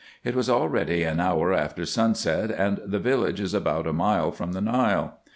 It 0.23 0.33
was 0.33 0.49
already 0.49 1.03
an 1.03 1.19
hour 1.19 1.53
after 1.53 1.85
sunset, 1.85 2.49
and 2.49 2.79
the 2.83 2.97
village 2.97 3.39
is 3.39 3.53
about 3.53 3.85
a 3.85 3.93
mile 3.93 4.31
from 4.31 4.53
the 4.53 4.61
Nile. 4.61 5.19